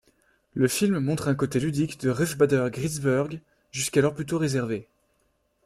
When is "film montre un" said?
0.67-1.35